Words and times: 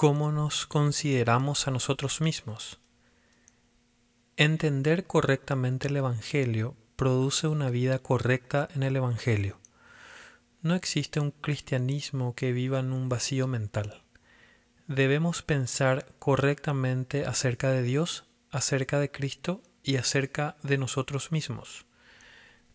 cómo 0.00 0.32
nos 0.32 0.64
consideramos 0.64 1.68
a 1.68 1.70
nosotros 1.70 2.22
mismos. 2.22 2.80
Entender 4.38 5.06
correctamente 5.06 5.88
el 5.88 5.96
Evangelio 5.98 6.74
produce 6.96 7.48
una 7.48 7.68
vida 7.68 7.98
correcta 7.98 8.66
en 8.74 8.82
el 8.82 8.96
Evangelio. 8.96 9.60
No 10.62 10.74
existe 10.74 11.20
un 11.20 11.32
cristianismo 11.32 12.34
que 12.34 12.52
viva 12.52 12.78
en 12.78 12.94
un 12.94 13.10
vacío 13.10 13.46
mental. 13.46 14.02
Debemos 14.86 15.42
pensar 15.42 16.06
correctamente 16.18 17.26
acerca 17.26 17.70
de 17.70 17.82
Dios, 17.82 18.24
acerca 18.50 19.00
de 19.00 19.10
Cristo 19.10 19.62
y 19.82 19.96
acerca 19.96 20.56
de 20.62 20.78
nosotros 20.78 21.30
mismos. 21.30 21.84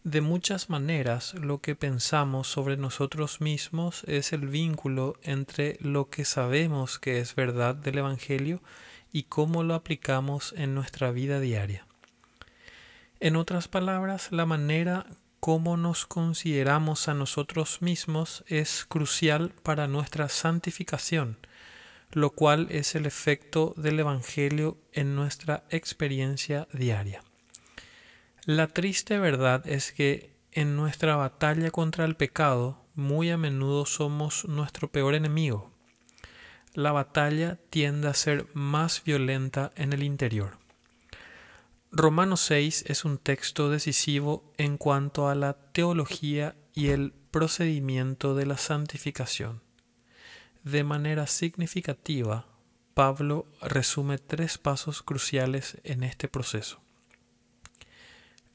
De 0.05 0.21
muchas 0.21 0.69
maneras, 0.69 1.33
lo 1.33 1.61
que 1.61 1.73
pensamos 1.73 2.47
sobre 2.47 2.77
nosotros 2.77 3.41
mismos 3.41 4.03
es 4.03 4.33
el 4.33 4.47
vínculo 4.47 5.15
entre 5.23 5.79
lo 5.81 6.11
que 6.11 6.25
sabemos 6.25 6.99
que 6.99 7.19
es 7.19 7.33
verdad 7.33 7.73
del 7.73 7.97
Evangelio 7.97 8.61
y 9.11 9.23
cómo 9.23 9.63
lo 9.63 9.73
aplicamos 9.73 10.53
en 10.57 10.75
nuestra 10.75 11.09
vida 11.09 11.39
diaria. 11.39 11.87
En 13.19 13.35
otras 13.35 13.67
palabras, 13.67 14.31
la 14.31 14.45
manera 14.45 15.07
como 15.39 15.75
nos 15.75 16.05
consideramos 16.05 17.07
a 17.07 17.15
nosotros 17.15 17.81
mismos 17.81 18.43
es 18.45 18.85
crucial 18.85 19.53
para 19.63 19.87
nuestra 19.87 20.29
santificación, 20.29 21.39
lo 22.11 22.29
cual 22.29 22.67
es 22.69 22.93
el 22.93 23.07
efecto 23.07 23.73
del 23.75 23.99
Evangelio 23.99 24.77
en 24.93 25.15
nuestra 25.15 25.63
experiencia 25.71 26.67
diaria. 26.73 27.23
La 28.45 28.67
triste 28.67 29.17
verdad 29.17 29.67
es 29.67 29.91
que 29.91 30.35
en 30.51 30.75
nuestra 30.75 31.15
batalla 31.15 31.71
contra 31.71 32.05
el 32.05 32.15
pecado 32.15 32.79
muy 32.93 33.31
a 33.31 33.37
menudo 33.37 33.87
somos 33.87 34.45
nuestro 34.45 34.91
peor 34.91 35.15
enemigo. 35.15 35.71
La 36.75 36.91
batalla 36.91 37.57
tiende 37.71 38.07
a 38.07 38.13
ser 38.13 38.45
más 38.53 39.03
violenta 39.03 39.71
en 39.75 39.93
el 39.93 40.03
interior. 40.03 40.59
Romanos 41.91 42.41
6 42.41 42.85
es 42.87 43.03
un 43.03 43.17
texto 43.17 43.71
decisivo 43.71 44.53
en 44.57 44.77
cuanto 44.77 45.27
a 45.27 45.33
la 45.33 45.53
teología 45.71 46.55
y 46.75 46.89
el 46.89 47.13
procedimiento 47.31 48.35
de 48.35 48.45
la 48.45 48.57
santificación. 48.57 49.63
De 50.63 50.83
manera 50.83 51.25
significativa, 51.25 52.45
Pablo 52.93 53.47
resume 53.63 54.19
tres 54.19 54.59
pasos 54.59 55.01
cruciales 55.01 55.79
en 55.83 56.03
este 56.03 56.27
proceso 56.27 56.84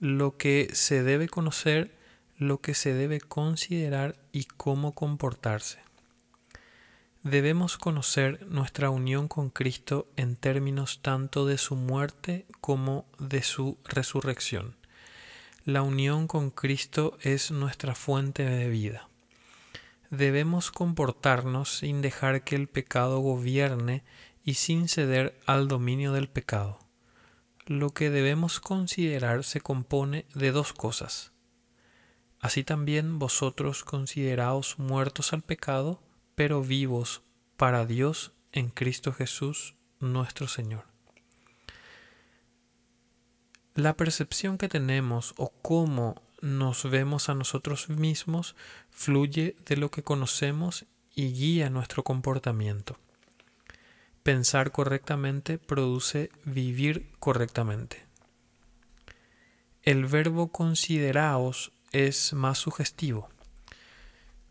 lo 0.00 0.38
que 0.38 0.70
se 0.72 1.02
debe 1.02 1.28
conocer, 1.28 1.94
lo 2.38 2.62
que 2.62 2.72
se 2.72 2.94
debe 2.94 3.20
considerar 3.20 4.16
y 4.32 4.44
cómo 4.44 4.94
comportarse. 4.94 5.78
Debemos 7.22 7.76
conocer 7.76 8.46
nuestra 8.46 8.88
unión 8.88 9.28
con 9.28 9.50
Cristo 9.50 10.08
en 10.16 10.36
términos 10.36 11.00
tanto 11.02 11.44
de 11.44 11.58
su 11.58 11.76
muerte 11.76 12.46
como 12.62 13.04
de 13.18 13.42
su 13.42 13.76
resurrección. 13.84 14.74
La 15.66 15.82
unión 15.82 16.26
con 16.26 16.50
Cristo 16.50 17.18
es 17.20 17.50
nuestra 17.50 17.94
fuente 17.94 18.42
de 18.44 18.70
vida. 18.70 19.06
Debemos 20.08 20.70
comportarnos 20.70 21.76
sin 21.76 22.00
dejar 22.00 22.42
que 22.42 22.56
el 22.56 22.68
pecado 22.68 23.18
gobierne 23.18 24.02
y 24.42 24.54
sin 24.54 24.88
ceder 24.88 25.38
al 25.44 25.68
dominio 25.68 26.12
del 26.12 26.30
pecado 26.30 26.78
lo 27.70 27.90
que 27.90 28.10
debemos 28.10 28.58
considerar 28.58 29.44
se 29.44 29.60
compone 29.60 30.26
de 30.34 30.50
dos 30.50 30.72
cosas. 30.72 31.30
Así 32.40 32.64
también 32.64 33.20
vosotros 33.20 33.84
consideraos 33.84 34.80
muertos 34.80 35.32
al 35.32 35.42
pecado, 35.42 36.02
pero 36.34 36.62
vivos 36.62 37.22
para 37.56 37.86
Dios 37.86 38.32
en 38.50 38.70
Cristo 38.70 39.12
Jesús 39.12 39.76
nuestro 40.00 40.48
Señor. 40.48 40.82
La 43.76 43.96
percepción 43.96 44.58
que 44.58 44.68
tenemos 44.68 45.32
o 45.36 45.52
cómo 45.62 46.20
nos 46.40 46.90
vemos 46.90 47.28
a 47.28 47.36
nosotros 47.36 47.88
mismos 47.88 48.56
fluye 48.90 49.54
de 49.64 49.76
lo 49.76 49.92
que 49.92 50.02
conocemos 50.02 50.86
y 51.14 51.32
guía 51.34 51.70
nuestro 51.70 52.02
comportamiento. 52.02 52.98
Pensar 54.30 54.70
correctamente 54.70 55.58
produce 55.58 56.30
vivir 56.44 57.10
correctamente. 57.18 58.06
El 59.82 60.06
verbo 60.06 60.52
consideraos 60.52 61.72
es 61.90 62.32
más 62.32 62.58
sugestivo. 62.58 63.28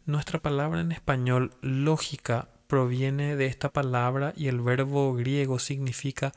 Nuestra 0.06 0.42
palabra 0.42 0.82
en 0.82 0.92
español 0.92 1.54
lógica 1.62 2.50
proviene 2.68 3.38
de 3.38 3.46
esta 3.46 3.72
palabra 3.72 4.34
y 4.36 4.50
el 4.50 4.60
verbo 4.60 5.14
griego 5.14 5.60
significa 5.60 6.34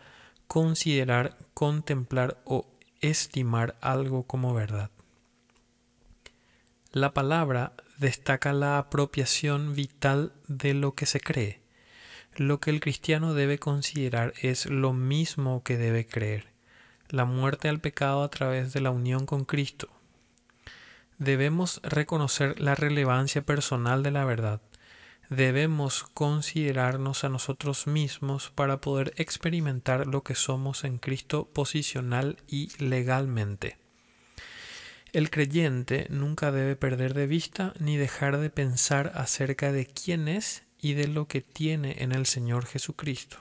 considerar, 0.46 1.36
contemplar 1.52 2.40
o 2.44 2.68
estimar 3.00 3.76
algo 3.80 4.22
como 4.22 4.54
verdad. 4.54 4.92
La 6.92 7.12
palabra 7.12 7.72
destaca 7.98 8.52
la 8.52 8.78
apropiación 8.78 9.74
vital 9.74 10.32
de 10.46 10.74
lo 10.74 10.94
que 10.94 11.06
se 11.06 11.18
cree 11.18 11.61
lo 12.36 12.60
que 12.60 12.70
el 12.70 12.80
cristiano 12.80 13.34
debe 13.34 13.58
considerar 13.58 14.32
es 14.40 14.66
lo 14.66 14.92
mismo 14.92 15.62
que 15.62 15.76
debe 15.76 16.06
creer, 16.06 16.46
la 17.08 17.24
muerte 17.24 17.68
al 17.68 17.80
pecado 17.80 18.22
a 18.22 18.30
través 18.30 18.72
de 18.72 18.80
la 18.80 18.90
unión 18.90 19.26
con 19.26 19.44
Cristo. 19.44 19.88
Debemos 21.18 21.80
reconocer 21.84 22.58
la 22.60 22.74
relevancia 22.74 23.42
personal 23.42 24.02
de 24.02 24.10
la 24.10 24.24
verdad. 24.24 24.60
Debemos 25.28 26.04
considerarnos 26.14 27.24
a 27.24 27.28
nosotros 27.28 27.86
mismos 27.86 28.50
para 28.54 28.80
poder 28.80 29.12
experimentar 29.16 30.06
lo 30.06 30.22
que 30.22 30.34
somos 30.34 30.84
en 30.84 30.98
Cristo 30.98 31.48
posicional 31.52 32.38
y 32.48 32.70
legalmente. 32.82 33.78
El 35.12 35.30
creyente 35.30 36.06
nunca 36.08 36.50
debe 36.50 36.74
perder 36.74 37.12
de 37.12 37.26
vista 37.26 37.74
ni 37.78 37.98
dejar 37.98 38.38
de 38.38 38.48
pensar 38.50 39.12
acerca 39.14 39.70
de 39.70 39.86
quién 39.86 40.26
es 40.26 40.64
y 40.82 40.94
de 40.94 41.06
lo 41.06 41.28
que 41.28 41.40
tiene 41.40 42.02
en 42.02 42.10
el 42.10 42.26
Señor 42.26 42.66
Jesucristo. 42.66 43.38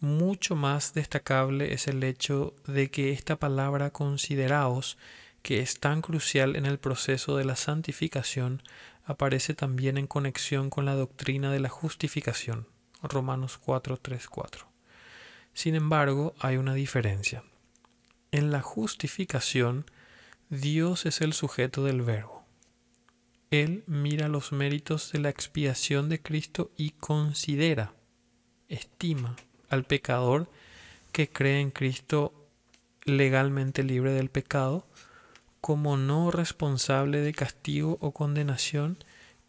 Mucho 0.00 0.56
más 0.56 0.94
destacable 0.94 1.74
es 1.74 1.86
el 1.88 2.02
hecho 2.02 2.54
de 2.66 2.90
que 2.90 3.12
esta 3.12 3.38
palabra 3.38 3.90
consideraos, 3.90 4.96
que 5.42 5.60
es 5.60 5.78
tan 5.78 6.00
crucial 6.00 6.56
en 6.56 6.64
el 6.64 6.78
proceso 6.78 7.36
de 7.36 7.44
la 7.44 7.54
santificación, 7.54 8.62
aparece 9.04 9.52
también 9.52 9.98
en 9.98 10.06
conexión 10.06 10.70
con 10.70 10.86
la 10.86 10.94
doctrina 10.94 11.52
de 11.52 11.60
la 11.60 11.68
justificación. 11.68 12.66
Romanos 13.02 13.58
4, 13.58 14.00
4. 14.30 14.66
Sin 15.52 15.74
embargo, 15.74 16.34
hay 16.40 16.56
una 16.56 16.72
diferencia. 16.72 17.44
En 18.30 18.50
la 18.50 18.62
justificación, 18.62 19.84
Dios 20.48 21.04
es 21.04 21.20
el 21.20 21.34
sujeto 21.34 21.84
del 21.84 22.00
verbo 22.00 22.39
él 23.50 23.82
mira 23.86 24.28
los 24.28 24.52
méritos 24.52 25.10
de 25.10 25.18
la 25.18 25.28
expiación 25.28 26.08
de 26.08 26.22
Cristo 26.22 26.70
y 26.76 26.90
considera, 26.90 27.92
estima 28.68 29.34
al 29.68 29.84
pecador 29.84 30.48
que 31.10 31.28
cree 31.28 31.60
en 31.60 31.72
Cristo 31.72 32.32
legalmente 33.04 33.82
libre 33.82 34.12
del 34.12 34.30
pecado 34.30 34.86
como 35.60 35.96
no 35.96 36.30
responsable 36.30 37.20
de 37.20 37.32
castigo 37.32 37.98
o 38.00 38.12
condenación 38.12 38.98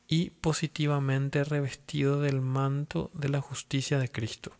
y 0.07 0.31
positivamente 0.31 1.43
revestido 1.43 2.19
del 2.21 2.41
manto 2.41 3.11
de 3.13 3.29
la 3.29 3.39
justicia 3.39 3.99
de 3.99 4.09
Cristo. 4.09 4.51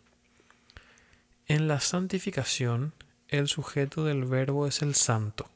En 1.48 1.68
la 1.68 1.80
santificación, 1.80 2.94
el 3.28 3.48
sujeto 3.48 4.06
del 4.06 4.24
verbo 4.26 4.68
es 4.68 4.82
el 4.82 4.94
santo 4.96 5.50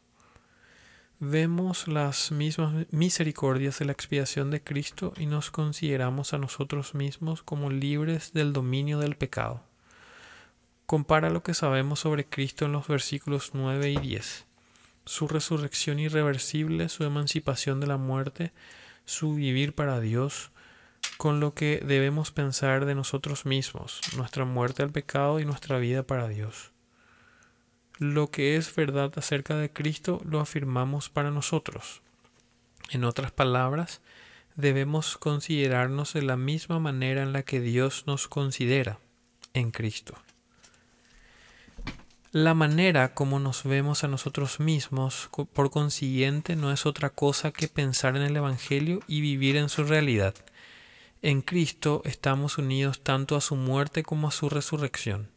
vemos 1.20 1.88
las 1.88 2.32
mismas 2.32 2.88
misericordias 2.92 3.80
de 3.80 3.86
la 3.86 3.94
expiación 3.94 4.52
de 4.52 4.62
Cristo 4.62 5.14
y 5.18 5.26
nos 5.26 5.50
consideramos 5.50 6.34
a 6.34 6.38
nosotros 6.38 6.94
mismos 6.94 7.42
como 7.42 7.70
libres 7.70 8.34
del 8.34 8.54
dominio 8.54 9.00
del 9.00 9.16
pecado. 9.16 9.62
Compara 10.86 11.30
lo 11.30 11.42
que 11.42 11.54
sabemos 11.54 12.02
sobre 12.02 12.26
Cristo 12.26 12.66
en 12.66 12.74
los 12.74 12.88
versículos 12.88 13.52
9 13.54 13.92
y 13.92 13.98
10. 13.98 14.46
Su 15.06 15.28
resurrección 15.28 16.00
irreversible, 16.00 16.90
su 16.90 17.04
emancipación 17.04 17.80
de 17.80 17.88
la 17.88 17.98
muerte, 17.98 18.52
su 19.06 19.36
vivir 19.36 19.74
para 19.74 20.00
Dios, 20.00 20.52
con 21.18 21.40
lo 21.40 21.54
que 21.54 21.82
debemos 21.86 22.32
pensar 22.32 22.86
de 22.86 22.96
nosotros 22.96 23.46
mismos, 23.46 24.02
nuestra 24.18 24.46
muerte 24.46 24.84
al 24.84 24.92
pecado 24.92 25.40
y 25.40 25.46
nuestra 25.46 25.78
vida 25.78 26.04
para 26.04 26.28
Dios 26.28 26.75
lo 27.98 28.30
que 28.30 28.58
es 28.58 28.74
verdad 28.76 29.12
acerca 29.16 29.56
de 29.56 29.72
Cristo 29.72 30.22
lo 30.26 30.40
afirmamos 30.40 31.10
para 31.10 31.32
nosotros. 31.32 32.02
En 32.90 33.04
otras 33.04 33.32
palabras, 33.32 34.02
debemos 34.56 35.18
considerarnos 35.18 36.14
de 36.14 36.22
la 36.22 36.38
misma 36.38 36.80
manera 36.80 37.24
en 37.24 37.34
la 37.34 37.44
que 37.44 37.60
Dios 37.60 38.04
nos 38.06 38.28
considera 38.28 39.00
en 39.54 39.72
Cristo. 39.72 40.16
La 42.32 42.54
manera 42.54 43.14
como 43.14 43.40
nos 43.40 43.64
vemos 43.64 44.04
a 44.04 44.10
nosotros 44.10 44.60
mismos, 44.60 45.30
por 45.54 45.72
consiguiente, 45.72 46.58
no 46.58 46.74
es 46.74 46.86
otra 46.86 47.10
cosa 47.10 47.52
que 47.52 47.70
pensar 47.70 48.18
en 48.18 48.24
el 48.24 48.36
Evangelio 48.36 49.00
y 49.08 49.22
vivir 49.22 49.56
en 49.56 49.70
su 49.70 49.86
realidad. 49.86 50.36
En 51.22 51.42
Cristo 51.42 52.02
estamos 52.04 52.58
unidos 52.58 53.02
tanto 53.02 53.38
a 53.38 53.42
su 53.42 53.56
muerte 53.56 54.04
como 54.04 54.28
a 54.28 54.32
su 54.32 54.50
resurrección. 54.50 55.35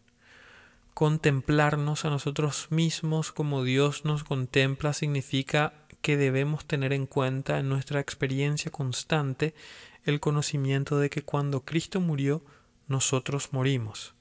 Contemplarnos 0.98 2.04
a 2.04 2.10
nosotros 2.10 2.66
mismos 2.72 3.30
como 3.30 3.62
Dios 3.62 4.04
nos 4.04 4.24
contempla 4.24 4.92
significa 4.92 5.72
que 6.02 6.16
debemos 6.16 6.66
tener 6.66 6.92
en 6.92 7.06
cuenta 7.06 7.60
en 7.60 7.68
nuestra 7.68 8.00
experiencia 8.00 8.72
constante 8.72 9.54
el 10.02 10.18
conocimiento 10.18 10.98
de 10.98 11.08
que 11.08 11.22
cuando 11.22 11.60
Cristo 11.64 12.00
murió, 12.00 12.42
nosotros 12.88 13.50
morimos. 13.52 14.14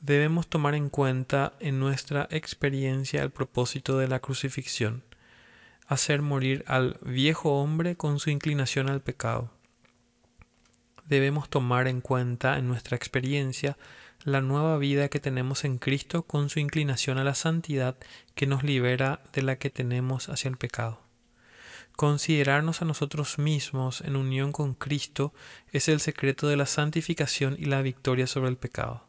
Debemos 0.00 0.46
tomar 0.46 0.76
en 0.76 0.88
cuenta 0.88 1.54
en 1.58 1.80
nuestra 1.80 2.28
experiencia 2.30 3.20
el 3.20 3.30
propósito 3.30 3.98
de 3.98 4.06
la 4.06 4.20
crucifixión, 4.20 5.02
hacer 5.88 6.22
morir 6.22 6.62
al 6.68 6.96
viejo 7.02 7.60
hombre 7.60 7.96
con 7.96 8.20
su 8.20 8.30
inclinación 8.30 8.88
al 8.88 9.00
pecado. 9.00 9.50
Debemos 11.06 11.50
tomar 11.50 11.88
en 11.88 12.00
cuenta 12.00 12.56
en 12.56 12.68
nuestra 12.68 12.96
experiencia 12.96 13.76
la 14.24 14.40
nueva 14.40 14.78
vida 14.78 15.08
que 15.08 15.18
tenemos 15.18 15.64
en 15.64 15.78
Cristo 15.78 16.22
con 16.22 16.48
su 16.48 16.60
inclinación 16.60 17.18
a 17.18 17.24
la 17.24 17.34
santidad 17.34 17.96
que 18.34 18.46
nos 18.46 18.62
libera 18.62 19.20
de 19.32 19.42
la 19.42 19.56
que 19.56 19.70
tenemos 19.70 20.28
hacia 20.28 20.48
el 20.48 20.56
pecado. 20.56 21.00
Considerarnos 21.96 22.82
a 22.82 22.84
nosotros 22.84 23.38
mismos 23.38 24.00
en 24.00 24.16
unión 24.16 24.52
con 24.52 24.74
Cristo 24.74 25.34
es 25.72 25.88
el 25.88 26.00
secreto 26.00 26.46
de 26.46 26.56
la 26.56 26.66
santificación 26.66 27.56
y 27.58 27.66
la 27.66 27.82
victoria 27.82 28.26
sobre 28.26 28.48
el 28.48 28.56
pecado. 28.56 29.04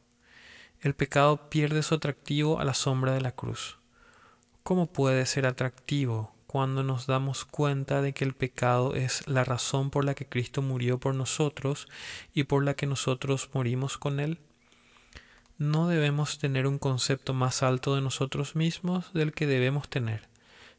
El 0.81 0.95
pecado 0.95 1.50
pierde 1.50 1.83
su 1.83 1.95
atractivo 1.95 2.59
a 2.59 2.66
la 2.66 2.74
sombra 2.74 3.13
de 3.13 3.21
la 3.21 3.31
cruz. 3.31 3.77
¿Cómo 4.63 4.92
puede 4.92 5.25
ser 5.25 5.45
atractivo 5.45 6.36
cuando 6.48 6.83
nos 6.83 7.07
damos 7.07 7.45
cuenta 7.45 8.01
de 8.01 8.13
que 8.13 8.25
el 8.25 8.33
pecado 8.33 8.95
es 8.95 9.27
la 9.27 9.44
razón 9.44 9.89
por 9.89 10.06
la 10.06 10.13
que 10.13 10.27
Cristo 10.27 10.62
murió 10.62 11.00
por 11.00 11.16
nosotros 11.16 11.88
y 12.33 12.44
por 12.44 12.63
la 12.63 12.74
que 12.74 12.86
nosotros 12.86 13.50
morimos 13.54 13.98
con 13.98 14.19
Él? 14.19 14.39
No 15.63 15.88
debemos 15.88 16.38
tener 16.39 16.68
un 16.68 16.77
concepto 16.77 17.33
más 17.33 17.63
alto 17.63 17.95
de 17.95 18.01
nosotros 18.01 18.56
mismos 18.56 19.13
del 19.13 19.31
que 19.31 19.48
debemos 19.48 19.89
tener, 19.89 20.27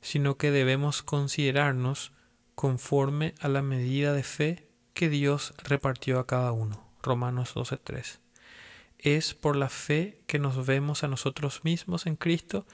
sino 0.01 0.37
que 0.37 0.51
debemos 0.51 1.03
considerarnos 1.03 2.13
conforme 2.55 3.35
a 3.41 3.49
la 3.49 3.63
medida 3.63 4.13
de 4.13 4.23
fe 4.23 4.69
que 4.93 5.09
Dios 5.09 5.55
repartió 5.65 6.19
a 6.19 6.27
cada 6.27 6.53
uno. 6.53 6.87
Romanos 7.03 7.55
12:3. 7.55 8.21
Es 8.99 9.35
por 9.35 9.57
la 9.57 9.69
fe 9.69 10.23
que 10.27 10.39
nos 10.39 10.67
vemos 10.67 11.03
a 11.03 11.09
nosotros 11.09 11.65
mismos 11.65 12.07
en 12.07 12.17
Cristo 12.17 12.67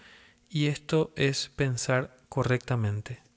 y 0.48 0.66
esto 0.66 1.12
es 1.16 1.50
pensar 1.54 2.16
correctamente. 2.28 3.29